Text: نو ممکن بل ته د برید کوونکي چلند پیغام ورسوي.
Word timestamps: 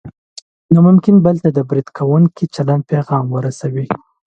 نو 0.73 0.79
ممکن 0.87 1.15
بل 1.25 1.35
ته 1.43 1.49
د 1.53 1.59
برید 1.69 1.87
کوونکي 1.97 2.45
چلند 2.55 2.83
پیغام 2.91 3.25
ورسوي. 3.35 3.85